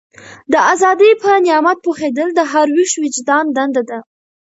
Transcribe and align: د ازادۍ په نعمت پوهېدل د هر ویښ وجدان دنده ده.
د 0.51 0.53
ازادۍ 0.71 1.11
په 1.21 1.31
نعمت 1.45 1.77
پوهېدل 1.85 2.27
د 2.33 2.39
هر 2.51 2.67
ویښ 2.75 2.93
وجدان 3.03 3.45
دنده 3.55 3.83
ده. 3.89 3.99